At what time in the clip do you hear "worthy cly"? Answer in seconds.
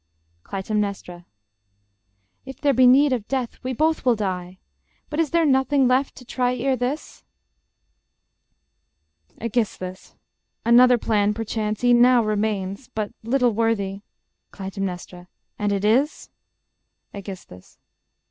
13.51-14.71